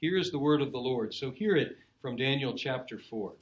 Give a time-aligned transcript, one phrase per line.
[0.00, 1.12] Here is the word of the Lord.
[1.12, 3.34] So hear it from Daniel chapter 4.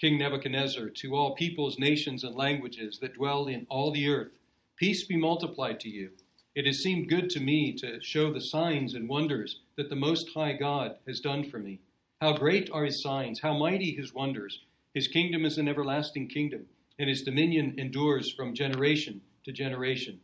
[0.00, 4.36] King Nebuchadnezzar, to all peoples, nations, and languages that dwell in all the earth,
[4.74, 6.10] peace be multiplied to you.
[6.56, 10.30] It has seemed good to me to show the signs and wonders that the Most
[10.34, 11.78] High God has done for me.
[12.20, 14.64] How great are his signs, how mighty his wonders.
[14.92, 16.66] His kingdom is an everlasting kingdom,
[16.98, 20.18] and his dominion endures from generation to generation.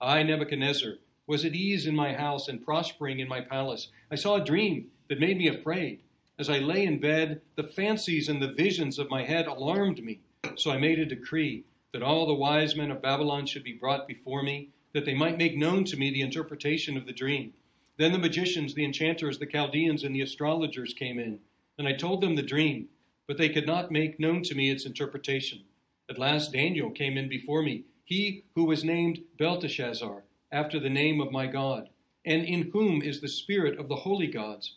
[0.00, 0.92] I, Nebuchadnezzar,
[1.26, 3.88] was at ease in my house and prospering in my palace.
[4.10, 6.02] I saw a dream that made me afraid.
[6.38, 10.20] As I lay in bed, the fancies and the visions of my head alarmed me.
[10.56, 14.08] So I made a decree that all the wise men of Babylon should be brought
[14.08, 17.52] before me, that they might make known to me the interpretation of the dream.
[17.98, 21.38] Then the magicians, the enchanters, the Chaldeans, and the astrologers came in,
[21.78, 22.88] and I told them the dream,
[23.28, 25.60] but they could not make known to me its interpretation.
[26.08, 31.20] At last Daniel came in before me, he who was named Belteshazzar, after the name
[31.20, 31.90] of my God,
[32.24, 34.76] and in whom is the spirit of the holy gods.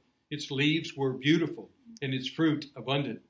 [0.31, 1.69] Its leaves were beautiful,
[2.01, 3.21] and its fruit abundant.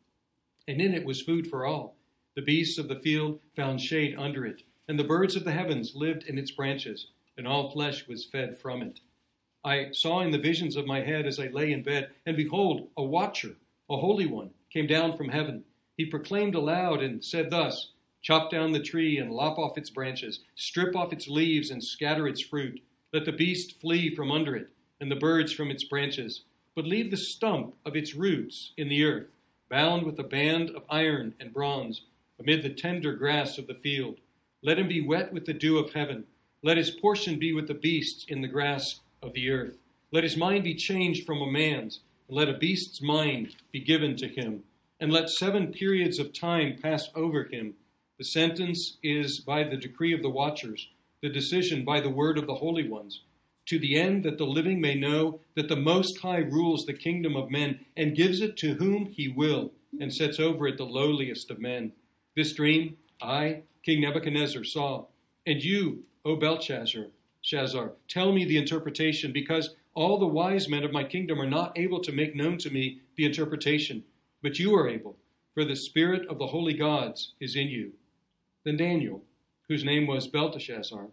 [0.67, 1.97] And in it was food for all.
[2.35, 5.95] The beasts of the field found shade under it, and the birds of the heavens
[5.95, 9.01] lived in its branches, and all flesh was fed from it.
[9.65, 12.89] I saw in the visions of my head as I lay in bed, and behold,
[12.95, 13.57] a watcher,
[13.89, 15.65] a holy one, came down from heaven.
[15.97, 20.41] He proclaimed aloud and said thus Chop down the tree and lop off its branches,
[20.55, 22.79] strip off its leaves and scatter its fruit
[23.13, 24.69] let the beast flee from under it,
[25.01, 29.03] and the birds from its branches, but leave the stump of its roots in the
[29.03, 29.27] earth,
[29.69, 32.01] bound with a band of iron and bronze,
[32.39, 34.19] amid the tender grass of the field.
[34.63, 36.25] Let him be wet with the dew of heaven.
[36.63, 39.77] Let his portion be with the beasts in the grass of the earth.
[40.11, 44.15] Let his mind be changed from a man's, and let a beast's mind be given
[44.17, 44.63] to him.
[44.99, 47.75] And let seven periods of time pass over him.
[48.17, 50.89] The sentence is by the decree of the watchers
[51.21, 53.21] the decision by the word of the holy ones,
[53.67, 57.35] to the end that the living may know that the Most High rules the kingdom
[57.35, 61.51] of men and gives it to whom he will, and sets over it the lowliest
[61.51, 61.91] of men.
[62.35, 65.05] This dream I, King Nebuchadnezzar, saw,
[65.45, 67.07] and you, O Belshazzar,
[67.43, 71.77] Shazar, tell me the interpretation, because all the wise men of my kingdom are not
[71.77, 74.03] able to make known to me the interpretation,
[74.41, 75.17] but you are able,
[75.53, 77.91] for the spirit of the holy gods is in you.
[78.63, 79.23] Then Daniel,
[79.67, 81.07] whose name was Belteshazzar,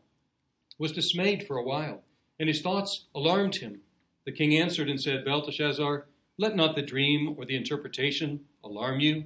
[0.78, 2.03] was dismayed for a while,
[2.38, 3.81] and his thoughts alarmed him.
[4.26, 6.06] The king answered and said, Belteshazzar,
[6.38, 9.25] let not the dream or the interpretation alarm you.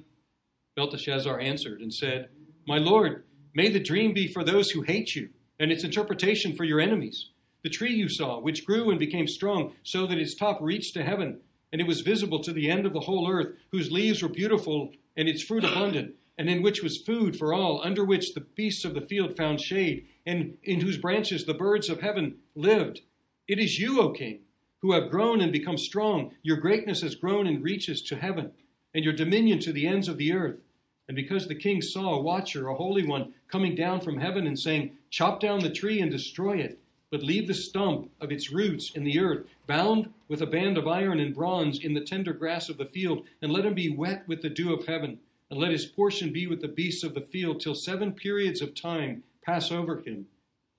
[0.75, 2.29] Belteshazzar answered and said,
[2.67, 5.29] My lord, may the dream be for those who hate you,
[5.59, 7.29] and its interpretation for your enemies.
[7.63, 11.03] The tree you saw, which grew and became strong, so that its top reached to
[11.03, 11.39] heaven,
[11.71, 14.91] and it was visible to the end of the whole earth, whose leaves were beautiful
[15.15, 18.85] and its fruit abundant and in which was food for all, under which the beasts
[18.85, 23.01] of the field found shade, and in whose branches the birds of heaven lived.
[23.47, 24.39] It is you, O king,
[24.81, 26.33] who have grown and become strong.
[26.41, 28.51] Your greatness has grown and reaches to heaven,
[28.95, 30.59] and your dominion to the ends of the earth.
[31.07, 34.57] And because the king saw a watcher, a holy one, coming down from heaven and
[34.57, 36.79] saying, Chop down the tree and destroy it,
[37.11, 40.87] but leave the stump of its roots in the earth, bound with a band of
[40.87, 44.27] iron and bronze in the tender grass of the field, and let him be wet
[44.27, 45.19] with the dew of heaven
[45.53, 48.73] and let his portion be with the beasts of the field till seven periods of
[48.73, 50.25] time pass over him.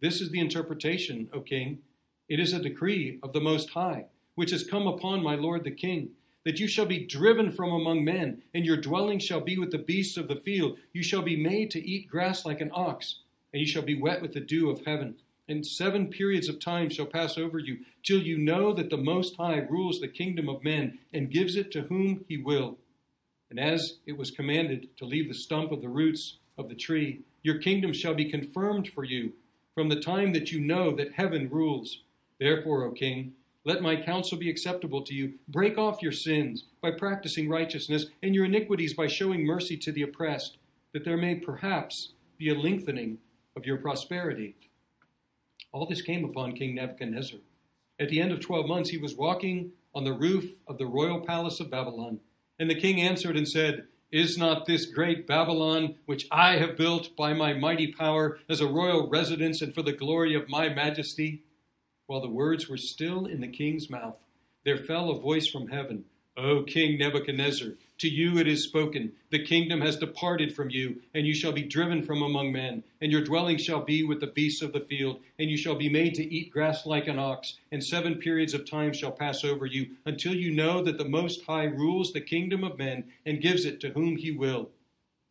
[0.00, 1.78] This is the interpretation, O king.
[2.28, 5.70] It is a decree of the Most High, which has come upon my lord the
[5.70, 6.08] king,
[6.44, 9.78] that you shall be driven from among men, and your dwelling shall be with the
[9.78, 10.76] beasts of the field.
[10.92, 13.20] You shall be made to eat grass like an ox,
[13.52, 15.14] and you shall be wet with the dew of heaven.
[15.46, 19.36] And seven periods of time shall pass over you, till you know that the Most
[19.36, 22.76] High rules the kingdom of men, and gives it to whom he will.
[23.56, 27.20] And as it was commanded to leave the stump of the roots of the tree,
[27.44, 29.32] your kingdom shall be confirmed for you
[29.76, 32.02] from the time that you know that heaven rules.
[32.40, 33.34] Therefore, O king,
[33.64, 35.34] let my counsel be acceptable to you.
[35.46, 40.02] Break off your sins by practicing righteousness, and your iniquities by showing mercy to the
[40.02, 40.56] oppressed,
[40.92, 43.18] that there may perhaps be a lengthening
[43.56, 44.56] of your prosperity.
[45.70, 47.38] All this came upon King Nebuchadnezzar.
[48.00, 51.20] At the end of twelve months, he was walking on the roof of the royal
[51.20, 52.18] palace of Babylon
[52.58, 57.16] and the king answered and said, Is not this great Babylon, which I have built
[57.16, 61.42] by my mighty power as a royal residence and for the glory of my majesty?
[62.06, 64.16] While the words were still in the king's mouth,
[64.64, 66.04] there fell a voice from heaven,
[66.36, 71.28] O King Nebuchadnezzar, To you it is spoken, The kingdom has departed from you, and
[71.28, 74.62] you shall be driven from among men, and your dwelling shall be with the beasts
[74.62, 77.84] of the field, and you shall be made to eat grass like an ox, and
[77.84, 81.66] seven periods of time shall pass over you, until you know that the Most High
[81.66, 84.70] rules the kingdom of men, and gives it to whom he will.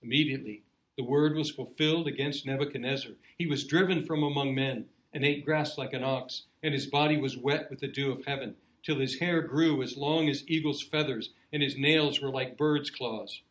[0.01, 0.63] Immediately
[0.95, 3.12] the word was fulfilled against Nebuchadnezzar.
[3.38, 7.18] He was driven from among men, and ate grass like an ox, and his body
[7.18, 10.82] was wet with the dew of heaven till his hair grew as long as eagle's
[10.82, 13.42] feathers, and his nails were like bird's claws.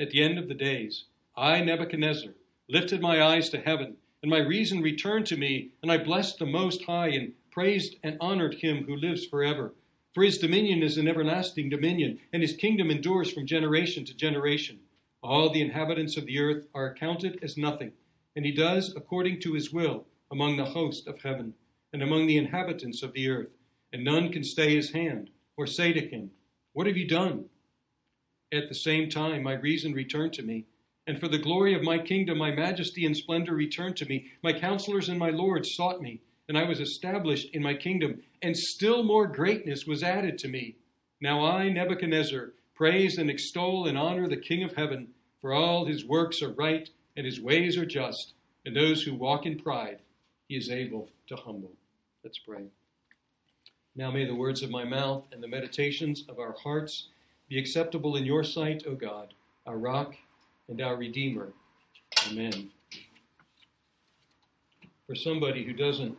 [0.00, 1.04] At the end of the days,
[1.36, 2.34] I, Nebuchadnezzar,
[2.68, 6.46] lifted my eyes to heaven, and my reason returned to me, and I blessed the
[6.46, 9.74] Most High, and praised and honored him who lives forever.
[10.12, 14.80] For his dominion is an everlasting dominion, and his kingdom endures from generation to generation.
[15.22, 17.92] All the inhabitants of the earth are accounted as nothing,
[18.34, 21.54] and he does according to his will among the host of heaven,
[21.92, 23.50] and among the inhabitants of the earth
[23.92, 26.30] and none can stay his hand or say to him,
[26.72, 27.46] What have you done?
[28.52, 30.66] At the same time, my reason returned to me,
[31.06, 34.30] and for the glory of my kingdom, my majesty and splendor returned to me.
[34.42, 38.56] My counselors and my lords sought me, and I was established in my kingdom, and
[38.56, 40.76] still more greatness was added to me.
[41.20, 45.08] Now I, Nebuchadnezzar, praise and extol and honor the King of heaven,
[45.40, 49.46] for all his works are right, and his ways are just, and those who walk
[49.46, 50.00] in pride
[50.48, 51.72] he is able to humble.
[52.24, 52.68] Let's pray.
[53.98, 57.08] Now may the words of my mouth and the meditations of our hearts
[57.48, 59.34] be acceptable in your sight, O God,
[59.66, 60.14] our rock
[60.68, 61.48] and our redeemer.
[62.28, 62.70] Amen.
[65.08, 66.16] For somebody who doesn't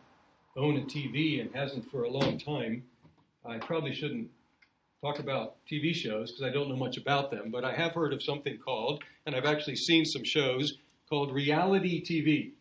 [0.58, 2.84] own a TV and hasn't for a long time,
[3.46, 4.30] I probably shouldn't
[5.00, 8.12] talk about TV shows because I don't know much about them, but I have heard
[8.12, 12.52] of something called, and I've actually seen some shows called reality TV.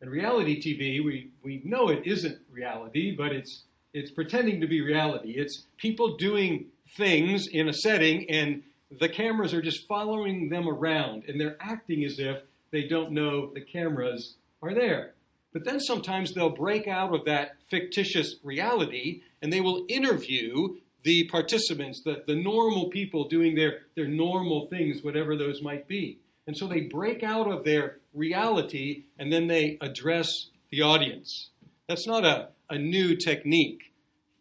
[0.00, 3.62] And reality TV, we, we know it isn't reality, but it's
[3.94, 5.34] it's pretending to be reality.
[5.36, 6.66] It's people doing
[6.96, 8.62] things in a setting and
[9.00, 13.52] the cameras are just following them around and they're acting as if they don't know
[13.52, 15.14] the cameras are there.
[15.52, 21.28] But then sometimes they'll break out of that fictitious reality and they will interview the
[21.28, 26.18] participants, the, the normal people doing their, their normal things, whatever those might be.
[26.46, 31.50] And so they break out of their reality and then they address the audience.
[31.88, 33.92] That's not a, a new technique.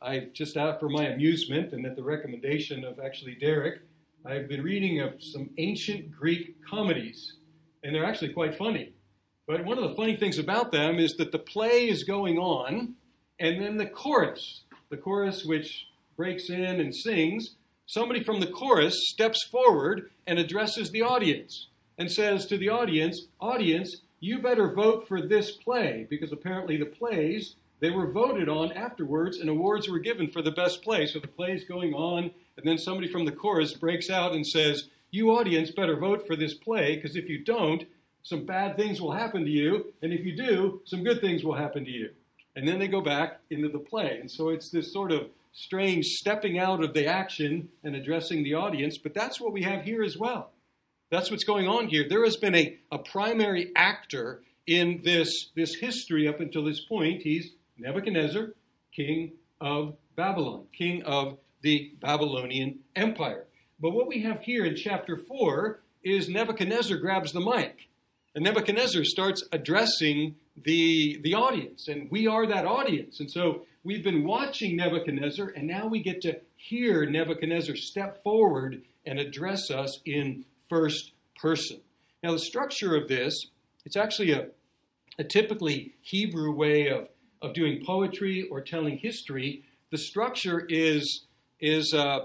[0.01, 3.81] I've just out for my amusement and at the recommendation of actually Derek,
[4.25, 7.33] I've been reading of some ancient Greek comedies,
[7.83, 8.93] and they're actually quite funny.
[9.47, 12.93] But one of the funny things about them is that the play is going on,
[13.39, 17.55] and then the chorus, the chorus which breaks in and sings,
[17.88, 21.67] somebody from the chorus steps forward and addresses the audience
[21.97, 26.85] and says to the audience, Audience, you better vote for this play, because apparently the
[26.85, 31.07] plays they were voted on afterwards, and awards were given for the best play.
[31.07, 34.89] So the play's going on, and then somebody from the chorus breaks out and says,
[35.09, 37.85] You audience better vote for this play, because if you don't,
[38.21, 41.56] some bad things will happen to you, and if you do, some good things will
[41.56, 42.12] happen to you.
[42.56, 44.19] And then they go back into the play.
[44.19, 48.53] And so it's this sort of strange stepping out of the action and addressing the
[48.53, 50.51] audience, but that's what we have here as well.
[51.12, 52.06] That's what's going on here.
[52.08, 57.22] There has been a, a primary actor in this, this history up until this point.
[57.22, 58.54] He's Nebuchadnezzar,
[58.96, 63.46] king of Babylon, king of the Babylonian Empire.
[63.81, 67.89] But what we have here in chapter 4 is Nebuchadnezzar grabs the mic.
[68.34, 71.89] And Nebuchadnezzar starts addressing the, the audience.
[71.89, 73.20] And we are that audience.
[73.20, 78.84] And so we've been watching Nebuchadnezzar, and now we get to hear Nebuchadnezzar step forward
[79.06, 81.04] and address us in first
[81.36, 81.80] person.
[82.24, 83.34] Now, the structure of this,
[83.86, 84.48] it's actually a,
[85.20, 87.10] a typically Hebrew way of
[87.42, 91.25] of doing poetry or telling history, the structure is
[91.60, 92.20] is uh,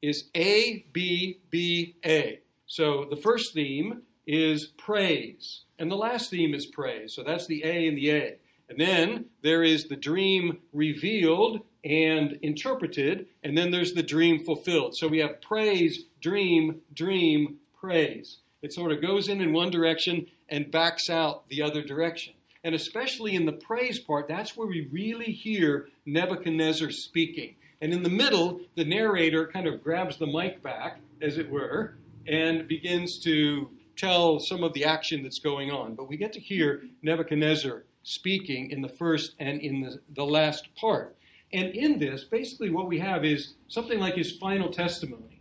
[0.00, 2.40] is A B B A.
[2.66, 4.58] So the first theme is
[4.88, 7.14] praise, and the last theme is praise.
[7.14, 8.36] So that's the A and the A.
[8.70, 14.92] And then there is the dream revealed and interpreted, and then there's the dream fulfilled.
[14.96, 18.38] So we have praise, dream, dream, praise.
[18.62, 22.32] It sort of goes in in one direction and backs out the other direction.
[22.62, 27.56] And especially in the praise part, that's where we really hear Nebuchadnezzar speaking.
[27.82, 31.96] And in the middle, the narrator kind of grabs the mic back, as it were,
[32.26, 35.94] and begins to tell some of the action that's going on.
[35.94, 40.74] But we get to hear Nebuchadnezzar speaking in the first and in the, the last
[40.74, 41.16] part.
[41.52, 45.33] And in this, basically, what we have is something like his final testimony.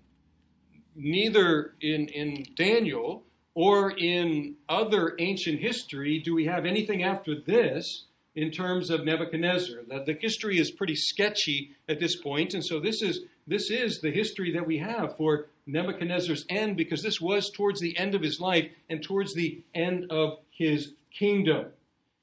[0.95, 3.23] Neither in, in Daniel
[3.55, 9.81] or in other ancient history do we have anything after this in terms of Nebuchadnezzar.
[9.87, 13.99] The, the history is pretty sketchy at this point, and so this is this is
[13.99, 18.21] the history that we have for Nebuchadnezzar's end because this was towards the end of
[18.21, 21.67] his life and towards the end of his kingdom.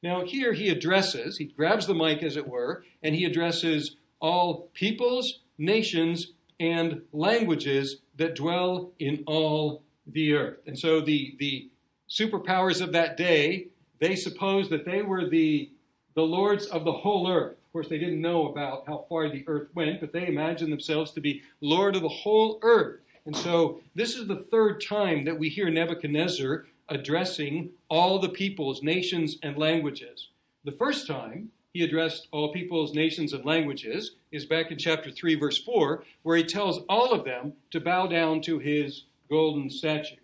[0.03, 4.71] Now, here he addresses, he grabs the mic, as it were, and he addresses all
[4.73, 10.59] peoples, nations, and languages that dwell in all the earth.
[10.67, 11.69] And so the, the
[12.09, 15.71] superpowers of that day, they supposed that they were the,
[16.15, 17.53] the lords of the whole earth.
[17.53, 21.13] Of course, they didn't know about how far the earth went, but they imagined themselves
[21.13, 23.01] to be lord of the whole earth.
[23.27, 28.83] And so this is the third time that we hear Nebuchadnezzar addressing all the peoples,
[28.83, 30.29] nations, and languages.
[30.65, 35.37] The first time he addressed all peoples, nations, and languages is back in chapter 3,
[35.37, 40.17] verse 4, where he tells all of them to bow down to his golden statue.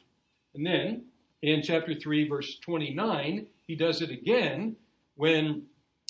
[0.55, 1.05] And then
[1.43, 4.77] in chapter 3, verse 29, he does it again
[5.15, 5.67] when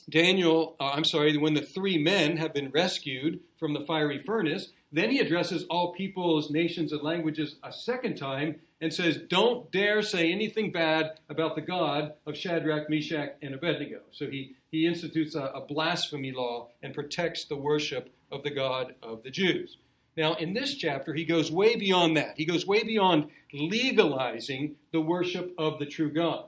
[0.09, 4.71] Daniel, uh, I'm sorry, when the three men have been rescued from the fiery furnace,
[4.97, 10.03] then he addresses all peoples, nations, and languages a second time and says, Don't dare
[10.03, 14.00] say anything bad about the God of Shadrach, Meshach, and Abednego.
[14.11, 18.95] So he, he institutes a, a blasphemy law and protects the worship of the God
[19.03, 19.79] of the Jews.
[20.17, 22.35] Now, in this chapter, he goes way beyond that.
[22.37, 26.47] He goes way beyond legalizing the worship of the true God.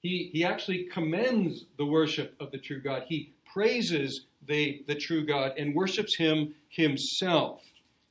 [0.00, 3.02] He, he actually commends the worship of the true God.
[3.06, 7.60] He praises the, the true God and worships him himself.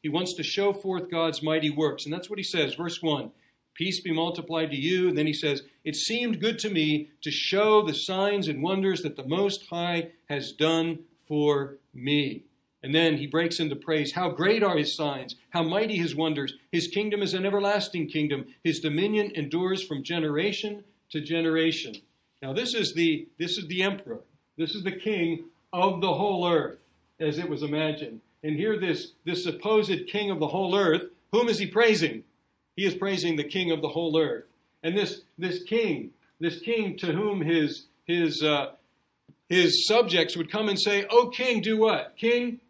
[0.01, 2.05] He wants to show forth God's mighty works.
[2.05, 3.31] And that's what he says, verse 1
[3.75, 5.07] Peace be multiplied to you.
[5.07, 9.03] And then he says, It seemed good to me to show the signs and wonders
[9.03, 12.43] that the Most High has done for me.
[12.81, 14.13] And then he breaks into praise.
[14.13, 16.53] How great are his signs, how mighty his wonders.
[16.71, 18.47] His kingdom is an everlasting kingdom.
[18.63, 21.95] His dominion endures from generation to generation.
[22.41, 24.21] Now this is the this is the emperor.
[24.57, 26.79] This is the king of the whole earth,
[27.19, 28.21] as it was imagined.
[28.43, 32.24] And here this this supposed king of the whole earth, whom is he praising?
[32.75, 34.46] He is praising the king of the whole earth.
[34.84, 38.72] And this this king, this king to whom his his uh,
[39.50, 42.15] his subjects would come and say, "Oh king, do what?
[42.17, 42.62] King,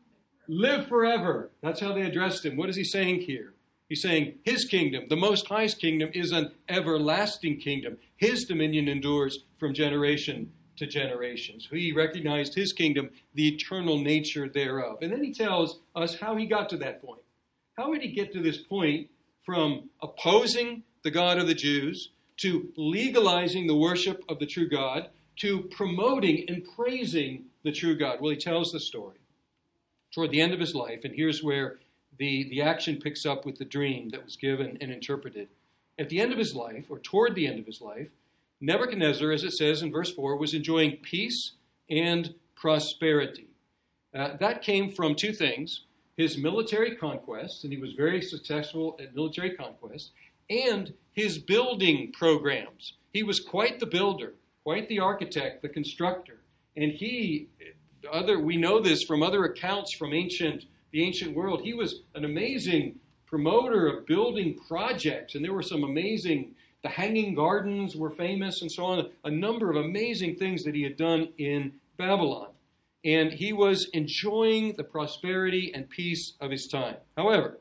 [0.47, 2.57] live forever." That's how they addressed him.
[2.57, 3.53] What is he saying here?
[3.87, 7.97] He's saying his kingdom, the Most High's kingdom, is an everlasting kingdom.
[8.17, 11.67] His dominion endures from generation to generations.
[11.69, 14.99] He recognized his kingdom, the eternal nature thereof.
[15.01, 17.21] And then he tells us how he got to that point.
[17.77, 19.09] How did he get to this point
[19.45, 25.09] from opposing the God of the Jews to legalizing the worship of the true God
[25.41, 28.19] to promoting and praising the true God?
[28.19, 29.17] Well, he tells the story
[30.13, 31.77] toward the end of his life, and here's where
[32.17, 35.47] the, the action picks up with the dream that was given and interpreted.
[35.97, 38.09] At the end of his life, or toward the end of his life,
[38.61, 41.53] Nebuchadnezzar, as it says in verse 4, was enjoying peace
[41.89, 43.47] and prosperity.
[44.13, 45.85] Uh, that came from two things
[46.17, 50.11] his military conquests, and he was very successful at military conquest,
[50.49, 52.93] and his building programs.
[53.13, 54.33] He was quite the builder,
[54.65, 56.41] quite the architect, the constructor.
[56.75, 57.47] And he,
[58.11, 61.61] other, we know this from other accounts from ancient the ancient world.
[61.61, 67.35] He was an amazing promoter of building projects, and there were some amazing, the Hanging
[67.35, 71.29] Gardens were famous, and so on, a number of amazing things that he had done
[71.37, 72.49] in Babylon.
[73.03, 76.95] And he was enjoying the prosperity and peace of his time.
[77.17, 77.59] However,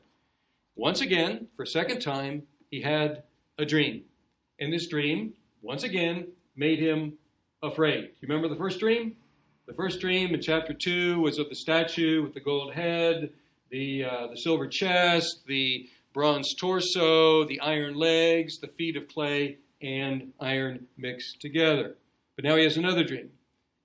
[0.75, 3.23] once again, for a second time, he had
[3.57, 4.03] a dream.
[4.59, 7.13] And this dream, once again, made him
[7.61, 8.11] afraid.
[8.21, 9.15] You remember the first dream?
[9.65, 13.31] The first dream in chapter 2 was of the statue with the gold head,
[13.69, 19.57] the, uh, the silver chest, the bronze torso, the iron legs, the feet of clay,
[19.81, 21.95] and iron mixed together.
[22.35, 23.29] But now he has another dream.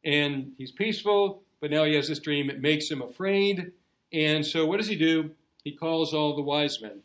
[0.04, 2.50] And he's peaceful, but now he has this dream.
[2.50, 3.72] It makes him afraid.
[4.12, 5.30] And so what does he do?
[5.64, 7.00] He calls all the wise men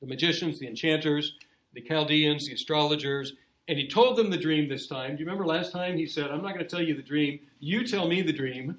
[0.00, 1.36] the magicians, the enchanters,
[1.72, 3.32] the Chaldeans, the astrologers,
[3.68, 5.16] and he told them the dream this time.
[5.16, 7.40] Do you remember last time he said, I'm not going to tell you the dream.
[7.60, 8.76] You tell me the dream,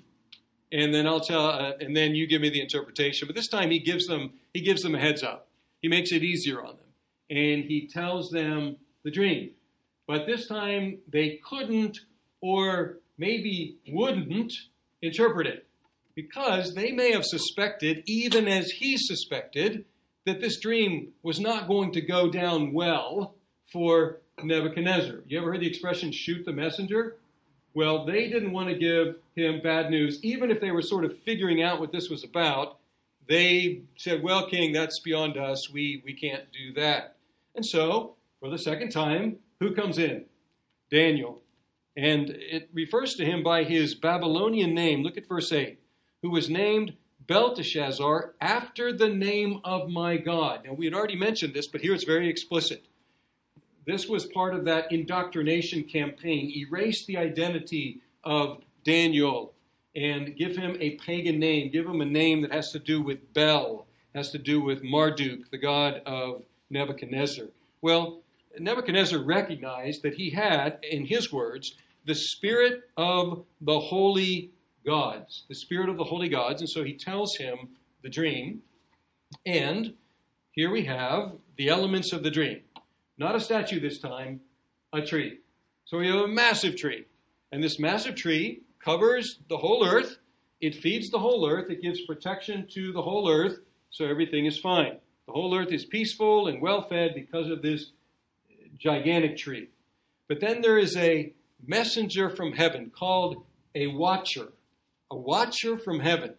[0.72, 3.28] and then I'll tell, uh, and then you give me the interpretation.
[3.28, 5.45] But this time he gives them, he gives them a heads up.
[5.86, 6.88] He makes it easier on them.
[7.30, 9.52] And he tells them the dream.
[10.08, 12.00] But this time they couldn't
[12.42, 14.52] or maybe wouldn't
[15.04, 15.68] interpret it
[16.16, 19.86] because they may have suspected, even as he suspected,
[20.26, 23.36] that this dream was not going to go down well
[23.72, 25.20] for Nebuchadnezzar.
[25.28, 27.18] You ever heard the expression shoot the messenger?
[27.76, 31.20] Well, they didn't want to give him bad news, even if they were sort of
[31.20, 32.80] figuring out what this was about.
[33.28, 35.70] They said, Well, King, that's beyond us.
[35.70, 37.16] We, we can't do that.
[37.56, 40.26] And so, for the second time, who comes in?
[40.92, 41.42] Daniel.
[41.98, 45.02] And it refers to him by his Babylonian name.
[45.02, 45.80] Look at verse 8.
[46.22, 46.94] Who was named
[47.28, 50.66] Belteshazzar after the name of my God.
[50.66, 52.86] Now, we had already mentioned this, but here it's very explicit.
[53.86, 56.52] This was part of that indoctrination campaign.
[56.56, 59.55] Erase the identity of Daniel
[59.96, 61.72] and give him a pagan name.
[61.72, 65.50] Give him a name that has to do with Bel, has to do with Marduk,
[65.52, 67.46] the god of Nebuchadnezzar.
[67.82, 68.22] Well,
[68.60, 71.76] Nebuchadnezzar recognized that he had, in his words,
[72.06, 74.52] the spirit of the holy
[74.86, 76.62] gods, the spirit of the holy gods.
[76.62, 77.70] And so he tells him
[78.04, 78.62] the dream.
[79.46, 79.96] And
[80.52, 82.62] here we have the elements of the dream.
[83.18, 84.42] Not a statue this time,
[84.94, 85.40] a tree.
[85.86, 87.06] So we have a massive tree.
[87.52, 90.20] And this massive tree covers the whole earth.
[90.62, 91.70] It feeds the whole earth.
[91.70, 93.60] It gives protection to the whole earth.
[93.90, 94.98] So everything is fine.
[95.26, 97.92] The whole earth is peaceful and well fed because of this
[98.78, 99.70] gigantic tree.
[100.28, 101.34] But then there is a
[101.66, 104.50] messenger from heaven called a watcher,
[105.10, 106.36] a watcher from heaven.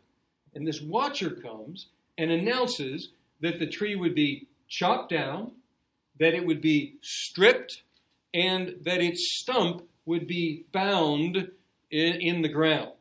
[0.54, 3.10] And this watcher comes and announces
[3.40, 5.52] that the tree would be chopped down,
[6.18, 7.82] that it would be stripped,
[8.32, 11.50] and that its stump would be bound
[11.90, 12.92] in, in the ground.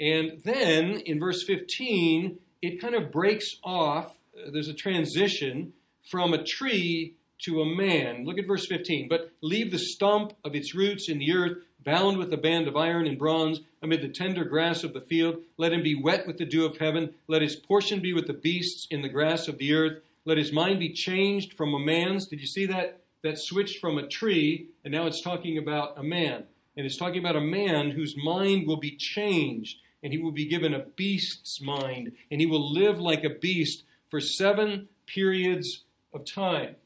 [0.00, 4.16] And then in verse 15, it kind of breaks off.
[4.36, 5.72] Uh, there's a transition
[6.10, 8.24] from a tree to a man.
[8.24, 9.08] Look at verse 15.
[9.08, 12.76] But leave the stump of its roots in the earth, bound with a band of
[12.76, 15.38] iron and bronze, amid the tender grass of the field.
[15.56, 17.14] Let him be wet with the dew of heaven.
[17.28, 20.02] Let his portion be with the beasts in the grass of the earth.
[20.24, 22.26] Let his mind be changed from a man's.
[22.26, 23.00] Did you see that?
[23.22, 26.44] That switched from a tree, and now it's talking about a man.
[26.76, 30.46] And it's talking about a man whose mind will be changed, and he will be
[30.46, 36.24] given a beast's mind, and he will live like a beast for seven periods of
[36.24, 36.76] time.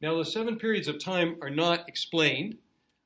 [0.00, 2.58] Now, the seven periods of time are not explained.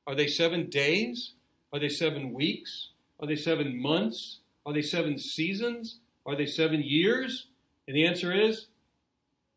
[0.07, 1.33] Are they seven days?
[1.71, 2.89] Are they seven weeks?
[3.19, 4.39] Are they seven months?
[4.65, 5.99] Are they seven seasons?
[6.25, 7.47] Are they seven years?
[7.87, 8.67] And the answer is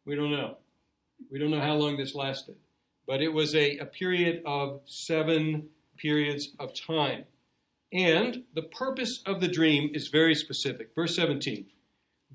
[0.05, 0.57] we don't know.
[1.31, 2.57] We don't know how long this lasted.
[3.07, 5.69] But it was a, a period of seven
[6.03, 7.25] periods of time.
[7.93, 10.91] And the purpose of the dream is very specific.
[10.95, 11.67] Verse 17.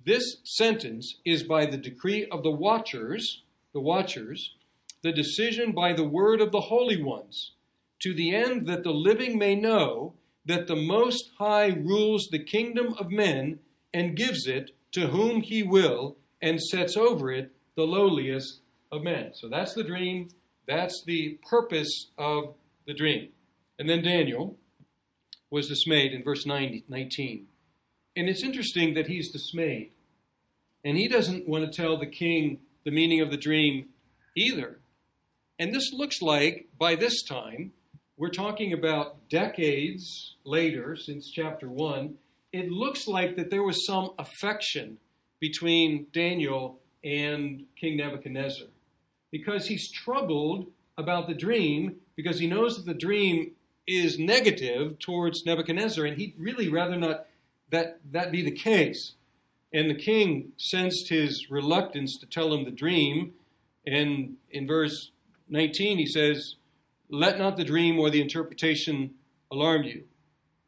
[0.05, 4.55] This sentence is by the decree of the watchers, the watchers,
[5.03, 7.53] the decision by the word of the holy ones,
[7.99, 10.13] to the end that the living may know
[10.45, 13.59] that the Most High rules the kingdom of men
[13.93, 19.31] and gives it to whom he will and sets over it the lowliest of men.
[19.33, 20.29] So that's the dream.
[20.67, 23.29] That's the purpose of the dream.
[23.79, 24.57] And then Daniel
[25.49, 27.47] was dismayed in verse 90, 19.
[28.15, 29.91] And it's interesting that he's dismayed.
[30.83, 33.89] And he doesn't want to tell the king the meaning of the dream
[34.35, 34.79] either.
[35.59, 37.71] And this looks like, by this time,
[38.17, 42.15] we're talking about decades later, since chapter 1,
[42.53, 44.97] it looks like that there was some affection
[45.39, 48.67] between Daniel and King Nebuchadnezzar.
[49.31, 53.51] Because he's troubled about the dream, because he knows that the dream
[53.87, 57.25] is negative towards Nebuchadnezzar, and he'd really rather not
[57.69, 59.13] that that be the case.
[59.73, 63.33] And the king sensed his reluctance to tell him the dream,
[63.85, 65.11] and in verse
[65.49, 66.55] 19, he says,
[67.09, 69.15] Let not the dream or the interpretation
[69.51, 70.03] alarm you.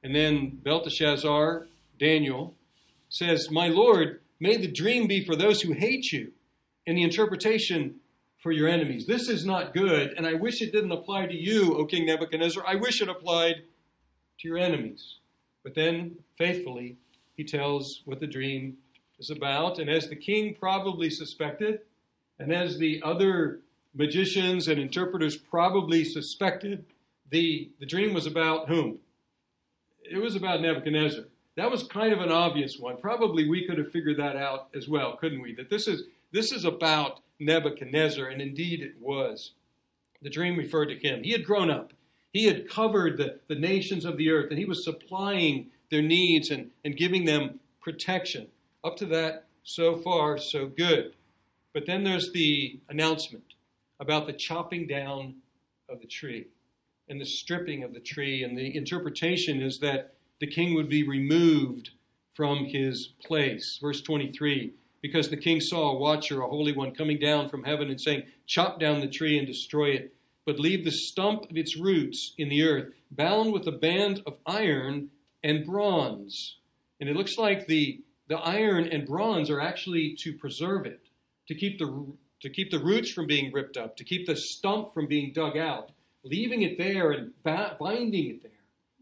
[0.03, 1.67] And then Belteshazzar,
[1.99, 2.55] Daniel,
[3.09, 6.31] says, My Lord, may the dream be for those who hate you,
[6.87, 7.95] and the interpretation
[8.39, 9.05] for your enemies.
[9.05, 12.63] This is not good, and I wish it didn't apply to you, O King Nebuchadnezzar.
[12.65, 13.63] I wish it applied
[14.39, 15.15] to your enemies.
[15.63, 16.97] But then, faithfully,
[17.35, 18.77] he tells what the dream
[19.19, 19.77] is about.
[19.77, 21.81] And as the king probably suspected,
[22.39, 23.59] and as the other
[23.93, 26.85] magicians and interpreters probably suspected
[27.29, 28.99] the, the dream was about whom?
[30.09, 31.25] It was about Nebuchadnezzar.
[31.57, 32.97] That was kind of an obvious one.
[32.97, 35.53] Probably we could have figured that out as well, couldn't we?
[35.53, 39.51] That this is this is about Nebuchadnezzar, and indeed it was.
[40.21, 41.23] The dream referred to him.
[41.23, 41.93] He had grown up.
[42.33, 46.51] He had covered the, the nations of the earth, and he was supplying their needs
[46.51, 48.47] and, and giving them protection.
[48.83, 51.13] Up to that, so far, so good.
[51.73, 53.53] But then there's the announcement
[53.99, 55.35] about the chopping down
[55.89, 56.47] of the tree
[57.09, 58.43] and the stripping of the tree.
[58.43, 61.91] And the interpretation is that the king would be removed
[62.33, 63.77] from his place.
[63.81, 67.89] Verse 23 because the king saw a watcher, a holy one, coming down from heaven
[67.89, 70.13] and saying, Chop down the tree and destroy it,
[70.45, 74.35] but leave the stump of its roots in the earth, bound with a band of
[74.45, 75.09] iron
[75.43, 76.57] and bronze.
[76.99, 81.01] And it looks like the, the iron and bronze are actually to preserve it,
[81.47, 82.05] to keep the
[82.41, 85.57] to keep the roots from being ripped up, to keep the stump from being dug
[85.57, 85.91] out,
[86.23, 88.51] leaving it there and binding it there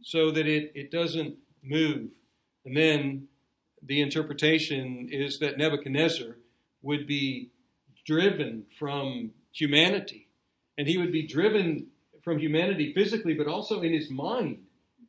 [0.01, 2.07] so that it, it doesn't move.
[2.65, 3.27] And then
[3.87, 6.35] the interpretation is that Nebuchadnezzar
[6.81, 7.51] would be
[8.05, 10.27] driven from humanity.
[10.77, 11.87] And he would be driven
[12.23, 14.63] from humanity physically, but also in his mind.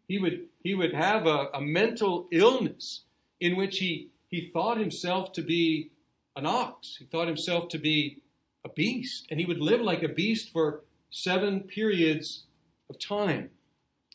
[0.07, 3.03] He would, he would have a, a mental illness
[3.41, 5.91] in which he, he thought himself to be
[6.37, 6.97] an ox.
[6.99, 8.23] He thought himself to be
[8.64, 9.27] a beast.
[9.31, 12.45] And he would live like a beast for seven periods
[12.88, 13.51] of time.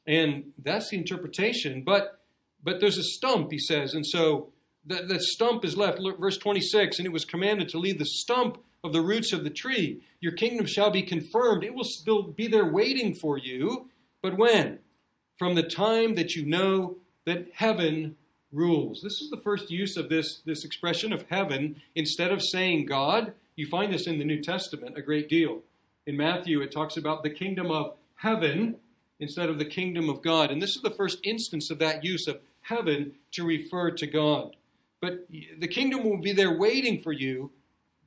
[0.08, 1.84] And that's the interpretation.
[1.86, 2.19] But
[2.63, 4.53] but there's a stump, he says, and so
[4.86, 6.00] the, the stump is left.
[6.00, 9.43] Look, verse 26, and it was commanded to leave the stump of the roots of
[9.43, 10.02] the tree.
[10.19, 11.63] Your kingdom shall be confirmed.
[11.63, 13.89] It will still be there waiting for you.
[14.22, 14.80] But when?
[15.38, 18.17] From the time that you know that heaven
[18.52, 19.02] rules.
[19.02, 21.82] This is the first use of this, this expression of heaven.
[21.96, 25.62] Instead of saying God, you find this in the New Testament a great deal.
[26.06, 28.76] In Matthew, it talks about the kingdom of heaven
[29.19, 30.52] instead of the kingdom of God.
[30.52, 34.56] And this is the first instance of that use of heaven to refer to God.
[35.04, 35.28] But
[35.60, 37.52] the kingdom will be there waiting for you,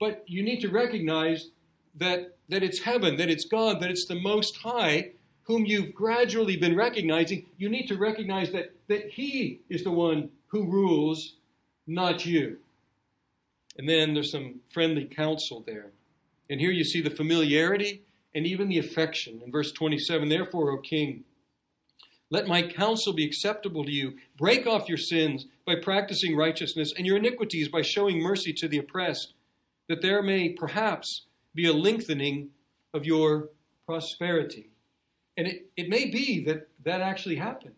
[0.01, 1.51] but you need to recognize
[1.97, 5.11] that, that it's heaven, that it's God, that it's the Most High
[5.43, 7.45] whom you've gradually been recognizing.
[7.59, 11.35] You need to recognize that, that He is the one who rules,
[11.87, 12.61] not you.
[13.77, 15.91] And then there's some friendly counsel there.
[16.49, 18.05] And here you see the familiarity
[18.35, 19.43] and even the affection.
[19.45, 21.25] In verse 27, therefore, O king,
[22.31, 24.15] let my counsel be acceptable to you.
[24.39, 28.79] Break off your sins by practicing righteousness and your iniquities by showing mercy to the
[28.79, 29.35] oppressed,
[29.89, 32.51] that there may perhaps be a lengthening
[32.95, 33.51] of your
[33.85, 34.71] prosperity.
[35.37, 37.75] And it, it may be that that actually happened.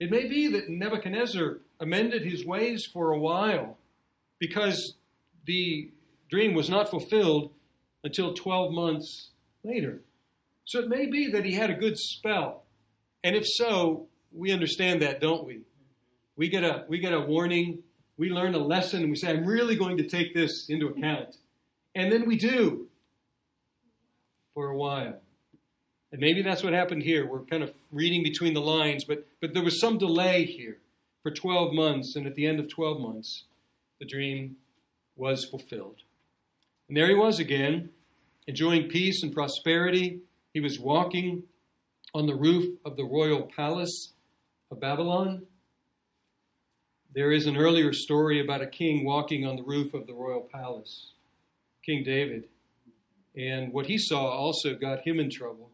[0.00, 3.78] It may be that Nebuchadnezzar amended his ways for a while
[4.38, 4.94] because
[5.46, 5.90] the
[6.30, 7.52] dream was not fulfilled
[8.02, 9.30] until 12 months
[9.62, 10.00] later.
[10.64, 12.62] So it may be that he had a good spell.
[13.22, 15.60] And if so, we understand that, don't we?
[16.36, 17.82] We get a we get a warning,
[18.16, 21.36] we learn a lesson, and we say, I'm really going to take this into account.
[21.94, 22.88] And then we do
[24.52, 25.20] for a while.
[26.10, 27.26] And maybe that's what happened here.
[27.26, 30.78] We're kind of reading between the lines, but but there was some delay here
[31.22, 33.44] for 12 months, and at the end of 12 months,
[33.98, 34.56] the dream
[35.16, 36.02] was fulfilled.
[36.88, 37.90] And there he was again,
[38.46, 40.20] enjoying peace and prosperity.
[40.52, 41.44] He was walking
[42.14, 44.12] on the roof of the royal palace
[44.70, 45.46] of Babylon.
[47.14, 50.48] There is an earlier story about a king walking on the roof of the royal
[50.52, 51.12] palace,
[51.86, 52.48] King David.
[53.36, 55.70] And what he saw also got him in trouble.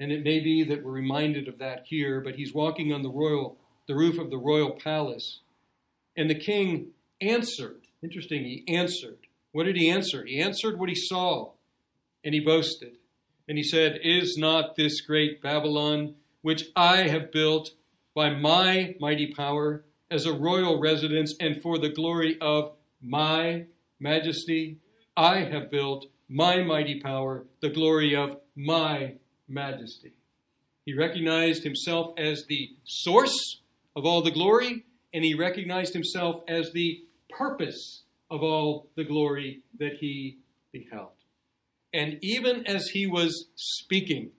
[0.00, 3.08] And it may be that we're reminded of that here, but he's walking on the
[3.08, 5.40] royal the roof of the royal palace.
[6.16, 6.88] And the king
[7.20, 7.82] answered.
[8.02, 9.18] Interesting, he answered.
[9.52, 10.24] What did he answer?
[10.24, 11.52] He answered what he saw,
[12.24, 12.98] and he boasted.
[13.48, 17.70] And he said, Is not this great Babylon, which I have built
[18.14, 23.66] by my mighty power, as a royal residence and for the glory of my
[24.00, 24.78] majesty?
[25.16, 29.14] I have built my mighty power, the glory of my
[29.48, 30.12] majesty.
[30.84, 33.60] He recognized himself as the source
[33.96, 39.62] of all the glory, and he recognized himself as the purpose of all the glory
[39.78, 40.38] that he
[40.72, 41.12] beheld.
[41.92, 44.30] And even as he was speaking,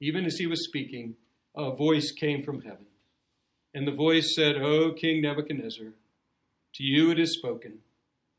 [0.00, 1.14] even as he was speaking,
[1.56, 2.86] a voice came from heaven.
[3.74, 5.88] And the voice said, O King Nebuchadnezzar,
[6.74, 7.78] to you it is spoken.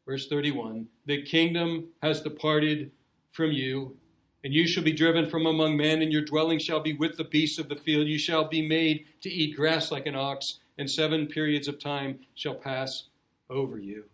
[0.08, 2.92] Verse 31 The kingdom has departed
[3.32, 3.98] from you,
[4.44, 7.24] and you shall be driven from among men, and your dwelling shall be with the
[7.26, 8.08] beasts of the field.
[8.08, 12.20] You shall be made to eat grass like an ox, and seven periods of time
[12.36, 13.10] shall pass
[13.50, 14.06] over you.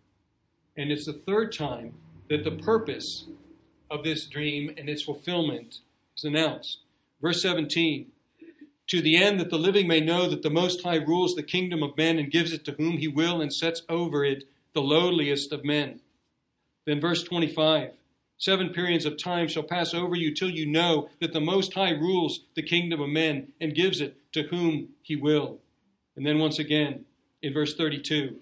[0.76, 1.94] And it's the third time
[2.28, 3.26] that the purpose
[3.90, 5.80] of this dream and its fulfillment
[6.16, 6.78] is announced.
[7.20, 8.11] Verse 17
[8.88, 11.82] To the end that the living may know that the Most High rules the kingdom
[11.82, 15.52] of men and gives it to whom he will and sets over it the lowliest
[15.52, 16.00] of men.
[16.86, 17.92] Then verse 25
[18.38, 21.92] Seven periods of time shall pass over you till you know that the Most High
[21.92, 25.58] rules the kingdom of men and gives it to whom he will.
[26.16, 27.04] And then once again
[27.40, 28.36] in verse 32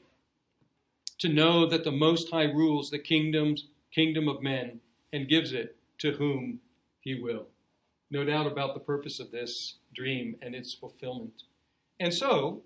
[1.18, 4.81] to know that the Most High rules the kingdoms, kingdom of men
[5.12, 6.61] and gives it to whom
[7.00, 7.46] he will.
[8.11, 11.44] No doubt about the purpose of this dream and its fulfillment.
[12.01, 12.62] And so,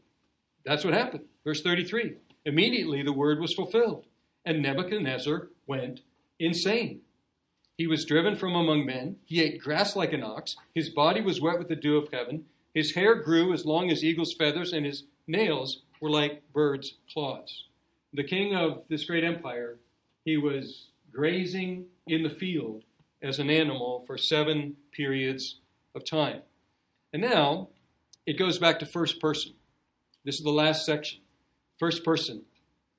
[0.64, 1.24] that's what happened.
[1.44, 2.14] Verse 33
[2.46, 4.06] Immediately the word was fulfilled,
[4.44, 6.00] and Nebuchadnezzar went
[6.38, 7.00] insane.
[7.76, 9.16] He was driven from among men.
[9.24, 10.56] He ate grass like an ox.
[10.74, 12.44] His body was wet with the dew of heaven.
[12.72, 17.64] His hair grew as long as eagle's feathers, and his nails were like birds' claws.
[18.12, 19.78] The king of this great empire,
[20.24, 22.84] he was grazing in the field
[23.24, 25.56] as an animal for seven periods
[25.94, 26.42] of time.
[27.12, 27.70] And now
[28.26, 29.54] it goes back to first person.
[30.24, 31.20] This is the last section.
[31.78, 32.42] First person.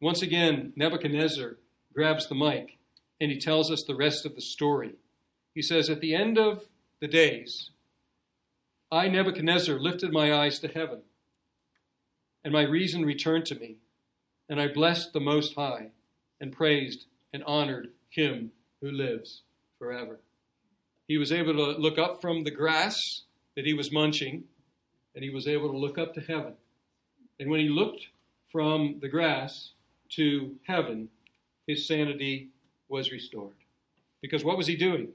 [0.02, 1.58] Once again, Nebuchadnezzar
[1.94, 2.80] grabs the mic
[3.22, 4.96] and he tells us the rest of the story.
[5.54, 6.66] He says, At the end of
[7.00, 7.70] the days,
[8.92, 11.02] I, Nebuchadnezzar, lifted my eyes to heaven,
[12.44, 13.78] and my reason returned to me,
[14.50, 15.92] and I blessed the Most High,
[16.40, 19.44] and praised and honored him who lives
[19.80, 20.20] forever.
[21.08, 22.98] He was able to look up from the grass
[23.56, 24.44] that he was munching,
[25.14, 26.54] and he was able to look up to heaven.
[27.40, 28.08] And when he looked
[28.52, 29.72] from the grass
[30.12, 31.10] to heaven,
[31.68, 32.50] his sanity
[32.90, 33.56] was restored.
[34.22, 35.10] Because what was he doing?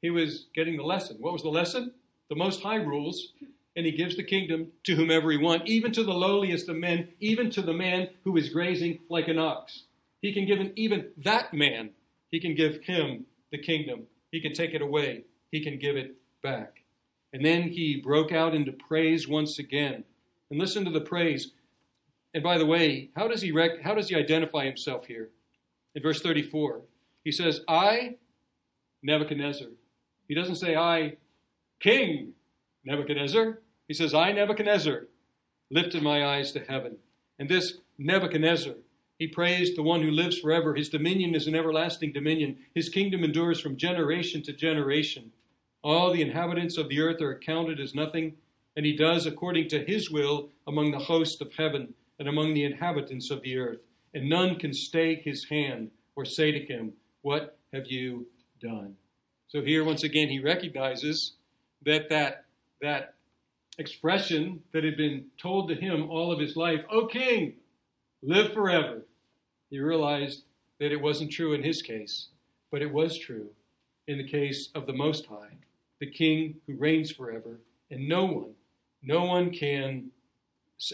[0.00, 1.16] He was getting the lesson.
[1.20, 1.92] What was the lesson?
[2.28, 3.32] The Most High rules,
[3.76, 7.08] and he gives the kingdom to whomever he wants, even to the lowliest of men,
[7.20, 9.84] even to the man who is grazing like an ox.
[10.20, 11.90] He can give an, even that man,
[12.30, 14.02] he can give him the kingdom.
[14.32, 15.24] He can take it away.
[15.52, 16.82] He can give it back.
[17.32, 20.04] And then he broke out into praise once again.
[20.50, 21.52] And listen to the praise.
[22.34, 25.30] And by the way, how does he rec- how does he identify himself here?
[25.94, 26.82] In verse 34,
[27.24, 28.16] he says, "I
[29.02, 29.68] Nebuchadnezzar."
[30.28, 31.16] He doesn't say I
[31.80, 32.34] King
[32.84, 33.60] Nebuchadnezzar.
[33.86, 35.08] He says, "I Nebuchadnezzar
[35.70, 36.98] lifted my eyes to heaven."
[37.38, 38.74] And this Nebuchadnezzar,
[39.22, 40.74] he praised the one who lives forever.
[40.74, 42.58] His dominion is an everlasting dominion.
[42.74, 45.30] His kingdom endures from generation to generation.
[45.84, 48.34] All the inhabitants of the earth are accounted as nothing,
[48.74, 52.64] and he does according to his will among the host of heaven and among the
[52.64, 53.78] inhabitants of the earth.
[54.12, 58.26] And none can stay his hand or say to him, What have you
[58.60, 58.96] done?
[59.46, 61.34] So here, once again, he recognizes
[61.84, 62.46] that that,
[62.80, 63.14] that
[63.78, 67.52] expression that had been told to him all of his life, O king,
[68.20, 69.02] live forever.
[69.72, 70.42] He realized
[70.80, 72.28] that it wasn't true in his case,
[72.70, 73.48] but it was true
[74.06, 75.56] in the case of the Most High,
[75.98, 77.58] the king who reigns forever,
[77.90, 78.52] and no one,
[79.02, 80.10] no one can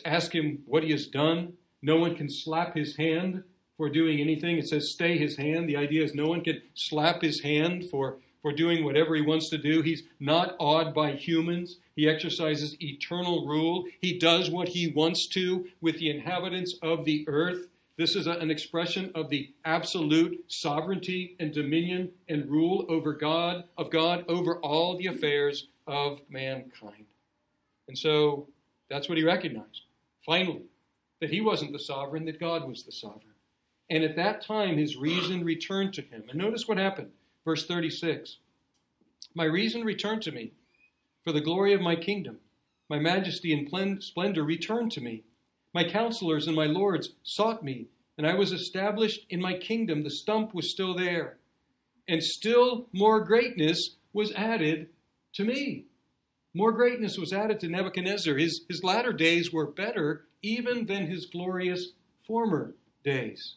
[0.04, 1.54] ask him what he has done.
[1.82, 3.42] No one can slap his hand
[3.76, 4.58] for doing anything.
[4.58, 5.68] It says stay his hand.
[5.68, 9.48] The idea is no one can slap his hand for, for doing whatever he wants
[9.48, 9.82] to do.
[9.82, 11.78] He's not awed by humans.
[11.96, 13.86] He exercises eternal rule.
[14.00, 17.66] He does what he wants to with the inhabitants of the earth.
[17.98, 23.64] This is a, an expression of the absolute sovereignty and dominion and rule over God,
[23.76, 27.06] of God over all the affairs of mankind.
[27.88, 28.48] And so
[28.88, 29.82] that's what he recognized,
[30.24, 30.62] finally,
[31.20, 33.34] that he wasn't the sovereign, that God was the sovereign.
[33.90, 36.22] And at that time, his reason returned to him.
[36.28, 37.10] And notice what happened.
[37.44, 38.36] Verse 36
[39.34, 40.52] My reason returned to me
[41.24, 42.38] for the glory of my kingdom.
[42.88, 45.24] My majesty and splendor returned to me.
[45.74, 50.02] My counselors and my lords sought me, and I was established in my kingdom.
[50.02, 51.38] The stump was still there.
[52.08, 54.88] And still more greatness was added
[55.34, 55.84] to me.
[56.54, 58.36] More greatness was added to Nebuchadnezzar.
[58.36, 61.92] His, his latter days were better even than his glorious
[62.26, 63.56] former days.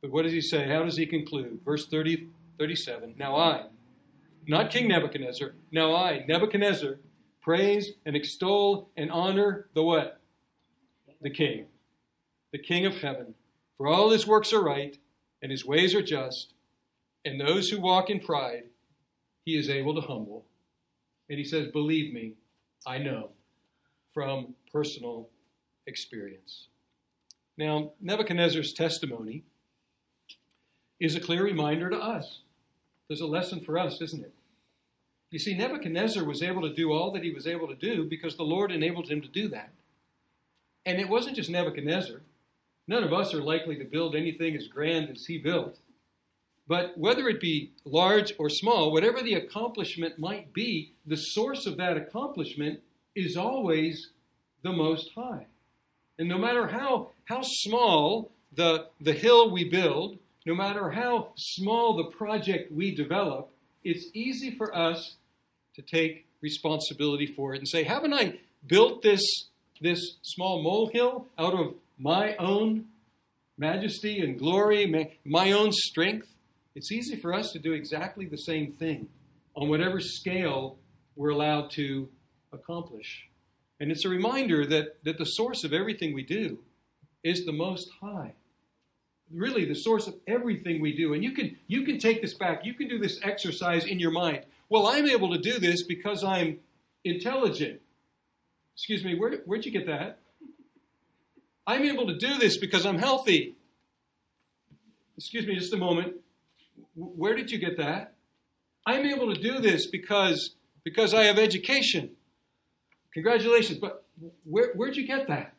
[0.00, 0.68] But what does he say?
[0.68, 1.60] How does he conclude?
[1.64, 2.28] Verse 30,
[2.58, 3.14] 37.
[3.18, 3.66] Now I,
[4.46, 6.98] not King Nebuchadnezzar, now I, Nebuchadnezzar,
[7.40, 10.20] praise and extol and honor the what?
[11.24, 11.66] The King,
[12.52, 13.34] the King of heaven.
[13.78, 14.96] For all his works are right,
[15.42, 16.52] and his ways are just,
[17.24, 18.64] and those who walk in pride,
[19.44, 20.44] he is able to humble.
[21.28, 22.34] And he says, Believe me,
[22.86, 23.30] I know
[24.12, 25.28] from personal
[25.86, 26.68] experience.
[27.56, 29.44] Now, Nebuchadnezzar's testimony
[31.00, 32.40] is a clear reminder to us.
[33.08, 34.34] There's a lesson for us, isn't it?
[35.30, 38.36] You see, Nebuchadnezzar was able to do all that he was able to do because
[38.36, 39.70] the Lord enabled him to do that.
[40.86, 42.20] And it wasn't just Nebuchadnezzar.
[42.86, 45.78] None of us are likely to build anything as grand as he built.
[46.66, 51.76] But whether it be large or small, whatever the accomplishment might be, the source of
[51.76, 52.80] that accomplishment
[53.14, 54.10] is always
[54.62, 55.46] the Most High.
[56.18, 61.96] And no matter how, how small the, the hill we build, no matter how small
[61.96, 63.50] the project we develop,
[63.82, 65.16] it's easy for us
[65.74, 69.22] to take responsibility for it and say, haven't I built this,
[69.84, 72.86] this small molehill out of my own
[73.56, 74.86] majesty and glory,
[75.24, 76.34] my, own strength?
[76.74, 79.08] It's easy for us to do exactly the same thing
[79.54, 80.78] on whatever scale
[81.14, 82.08] we're allowed to
[82.52, 83.28] accomplish.
[83.78, 86.58] And it's a reminder that, that the source of everything we do
[87.22, 88.34] is the Most High
[89.32, 91.14] really the source of everything we do.
[91.14, 92.64] And you can you can take this back.
[92.64, 94.44] You can do this exercise in your mind.
[94.68, 96.60] Well, I'm able to do this because I'm
[97.04, 97.80] intelligent.
[98.74, 100.18] Excuse me, where, where'd you get that?
[101.66, 103.56] I'm able to do this because I'm healthy.
[105.16, 106.14] Excuse me just a moment.
[106.94, 108.14] Where did you get that?
[108.86, 112.10] I'm able to do this because because I have education.
[113.14, 114.04] Congratulations, but
[114.44, 115.54] where, where'd you get that?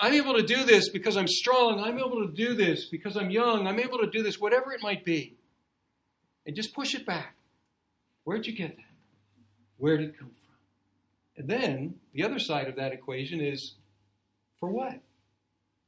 [0.00, 1.80] I'm able to do this because I'm strong.
[1.80, 3.66] I'm able to do this because I'm young.
[3.66, 5.34] I'm able to do this, whatever it might be.
[6.46, 7.36] And just push it back.
[8.24, 8.84] Where'd you get that?
[9.78, 10.41] Where did it come from?
[11.42, 13.74] And then the other side of that equation is
[14.60, 15.00] for what?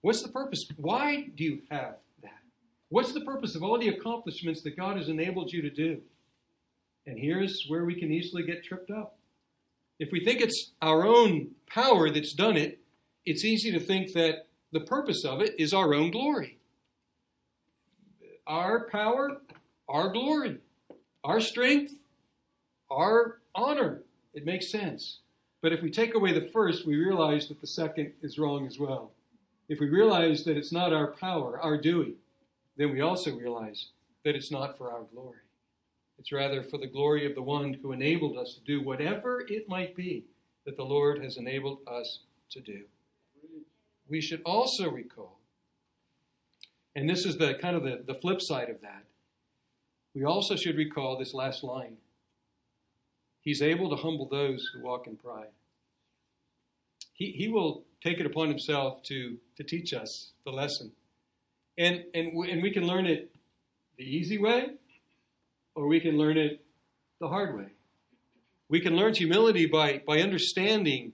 [0.01, 0.67] What's the purpose?
[0.77, 2.41] Why do you have that?
[2.89, 6.01] What's the purpose of all the accomplishments that God has enabled you to do?
[7.07, 9.17] And here's where we can easily get tripped up.
[10.01, 12.81] If we think it's our own power that's done it,
[13.25, 16.59] it's easy to think that the purpose of it is our own glory.
[18.45, 19.41] Our power,
[19.89, 20.59] our glory,
[21.23, 21.93] our strength,
[22.91, 24.03] our honor.
[24.35, 25.21] It makes sense.
[25.65, 28.79] But if we take away the first, we realize that the second is wrong as
[28.79, 29.13] well.
[29.67, 32.17] If we realize that it's not our power, our doing,
[32.77, 33.89] then we also realize
[34.27, 35.39] that it's not for our glory.
[36.19, 39.67] It's rather for the glory of the one who enabled us to do whatever it
[39.67, 40.25] might be
[40.67, 42.19] that the Lord has enabled us
[42.51, 42.83] to do.
[44.07, 45.39] We should also recall,
[46.95, 49.05] and this is the kind of the, the flip side of that,
[50.15, 51.97] we also should recall this last line.
[53.45, 55.53] He's able to humble those who walk in pride.
[57.13, 60.93] He, he will take it upon himself to, to teach us the lesson.
[61.77, 63.31] And, and, and we can learn it
[63.99, 64.71] the easy way,
[65.75, 66.65] or we can learn it
[67.21, 67.67] the hard way.
[68.69, 71.13] We can learn humility by, by understanding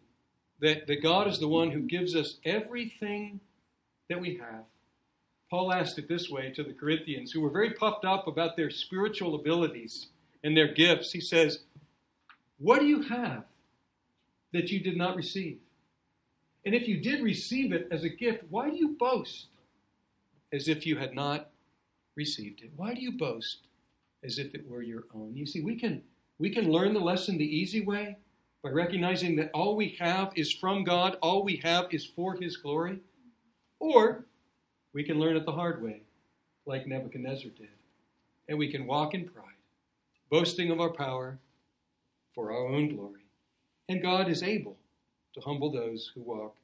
[0.60, 3.40] that, that God is the one who gives us everything
[4.08, 4.64] that we have.
[5.50, 8.70] Paul asked it this way to the Corinthians, who were very puffed up about their
[8.70, 10.06] spiritual abilities
[10.44, 11.12] and their gifts.
[11.12, 11.60] He says,
[12.60, 13.44] What do you have
[14.52, 15.58] that you did not receive?
[16.66, 19.46] And if you did receive it as a gift, why do you boast
[20.52, 21.50] as if you had not
[22.16, 22.70] received it?
[22.76, 23.60] Why do you boast
[24.22, 25.34] as if it were your own?
[25.34, 26.02] You see, we can,
[26.38, 28.18] we can learn the lesson the easy way
[28.62, 32.58] by recognizing that all we have is from God, all we have is for His
[32.58, 32.98] glory.
[33.78, 34.26] Or
[34.92, 36.02] we can learn it the hard way,
[36.66, 37.68] like Nebuchadnezzar did.
[38.50, 39.46] And we can walk in pride,
[40.30, 41.38] boasting of our power
[42.34, 43.24] for our own glory.
[43.88, 44.76] And God is able
[45.34, 46.56] to humble those who walk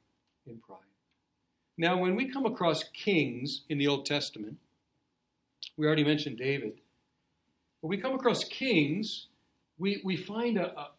[0.45, 0.79] in pride.
[1.77, 4.57] Now, when we come across kings in the Old Testament,
[5.77, 6.79] we already mentioned David.
[7.81, 9.27] When we come across kings,
[9.77, 10.89] we, we find a, a,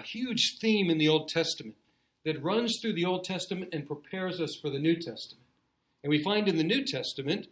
[0.00, 1.76] a huge theme in the Old Testament
[2.24, 5.44] that runs through the Old Testament and prepares us for the New Testament.
[6.02, 7.46] And we find in the New Testament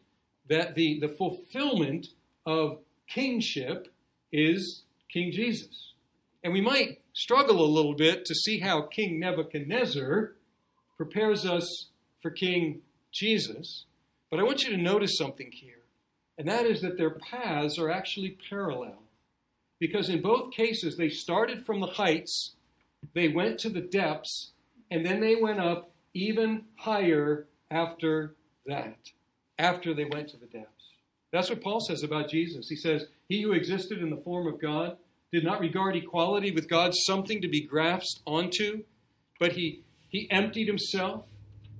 [0.48, 2.08] that the, the fulfillment
[2.44, 3.92] of kingship
[4.32, 5.92] is King Jesus.
[6.44, 10.32] And we might struggle a little bit to see how King Nebuchadnezzar
[10.96, 11.88] prepares us
[12.20, 12.80] for King
[13.12, 13.84] Jesus.
[14.30, 15.82] But I want you to notice something here,
[16.38, 19.02] and that is that their paths are actually parallel
[19.82, 22.54] because in both cases they started from the heights,
[23.14, 24.52] they went to the depths,
[24.92, 28.96] and then they went up even higher after that,
[29.58, 30.84] after they went to the depths.
[31.32, 32.68] That's what Paul says about Jesus.
[32.68, 34.98] He says, He who existed in the form of God
[35.32, 38.84] did not regard equality with God something to be grasped onto,
[39.40, 41.24] but he, he emptied himself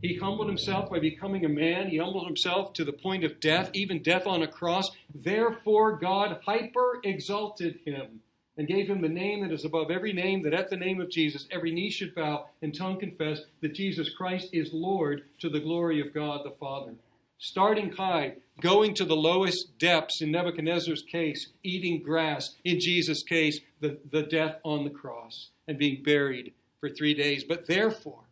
[0.03, 1.89] he humbled himself by becoming a man.
[1.89, 4.91] He humbled himself to the point of death, even death on a cross.
[5.15, 8.21] Therefore, God hyper exalted him
[8.57, 11.09] and gave him the name that is above every name, that at the name of
[11.09, 15.61] Jesus every knee should bow and tongue confess that Jesus Christ is Lord to the
[15.61, 16.95] glory of God the Father.
[17.39, 23.61] Starting high, going to the lowest depths in Nebuchadnezzar's case, eating grass, in Jesus' case,
[23.81, 27.45] the, the death on the cross, and being buried for three days.
[27.45, 28.23] But therefore,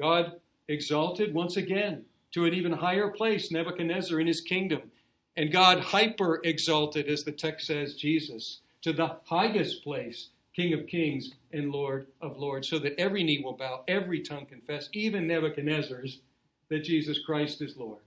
[0.00, 4.90] God exalted once again to an even higher place, Nebuchadnezzar in his kingdom.
[5.36, 10.86] And God hyper exalted, as the text says, Jesus to the highest place, King of
[10.86, 15.26] kings and Lord of lords, so that every knee will bow, every tongue confess, even
[15.26, 16.20] Nebuchadnezzar's,
[16.68, 18.05] that Jesus Christ is Lord.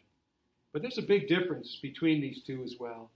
[0.71, 3.11] But there's a big difference between these two as well.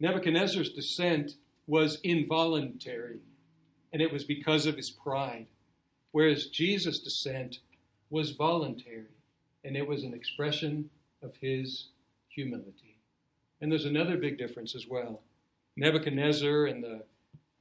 [0.00, 1.32] Nebuchadnezzar's descent
[1.66, 3.20] was involuntary,
[3.92, 5.46] and it was because of his pride,
[6.10, 7.58] whereas Jesus' descent
[8.10, 9.14] was voluntary,
[9.64, 10.90] and it was an expression
[11.22, 11.88] of his
[12.28, 12.98] humility.
[13.60, 15.22] And there's another big difference as well.
[15.76, 17.02] Nebuchadnezzar and the,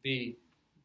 [0.04, 0.36] the,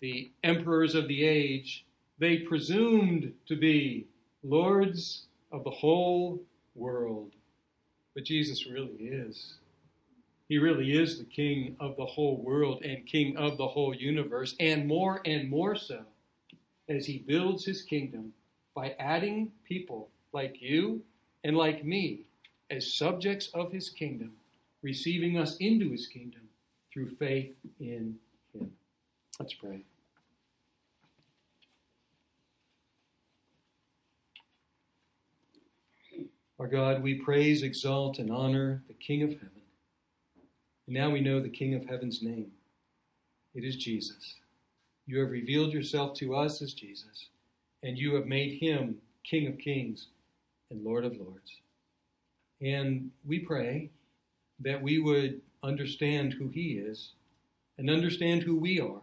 [0.00, 1.86] the emperors of the age,
[2.18, 4.06] they presumed to be
[4.42, 6.40] lords of the whole
[6.74, 7.32] world.
[8.14, 9.54] But Jesus really is.
[10.48, 14.54] He really is the king of the whole world and king of the whole universe,
[14.58, 16.00] and more and more so
[16.88, 18.32] as he builds his kingdom
[18.74, 21.02] by adding people like you
[21.44, 22.20] and like me
[22.70, 24.32] as subjects of his kingdom,
[24.82, 26.42] receiving us into his kingdom
[26.92, 28.16] through faith in
[28.54, 28.70] him.
[29.38, 29.82] Let's pray.
[36.58, 39.62] Our God, we praise, exalt, and honor the King of heaven.
[40.86, 42.50] And now we know the King of heaven's name.
[43.54, 44.34] It is Jesus.
[45.06, 47.28] You have revealed yourself to us as Jesus,
[47.82, 50.08] and you have made him King of kings
[50.70, 51.56] and Lord of lords.
[52.60, 53.90] And we pray
[54.60, 57.12] that we would understand who he is
[57.78, 59.02] and understand who we are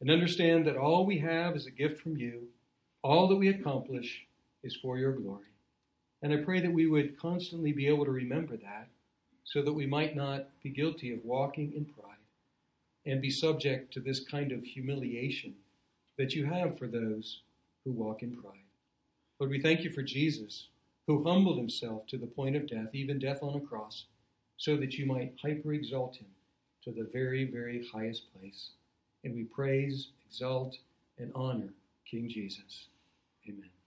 [0.00, 2.42] and understand that all we have is a gift from you.
[3.02, 4.26] All that we accomplish
[4.62, 5.53] is for your glory.
[6.24, 8.88] And I pray that we would constantly be able to remember that
[9.44, 12.16] so that we might not be guilty of walking in pride
[13.04, 15.54] and be subject to this kind of humiliation
[16.16, 17.42] that you have for those
[17.84, 18.64] who walk in pride.
[19.38, 20.68] Lord, we thank you for Jesus,
[21.06, 24.06] who humbled himself to the point of death, even death on a cross,
[24.56, 26.28] so that you might hyper exalt him
[26.84, 28.70] to the very, very highest place.
[29.24, 30.78] And we praise, exalt,
[31.18, 31.74] and honor
[32.10, 32.86] King Jesus.
[33.46, 33.74] Amen.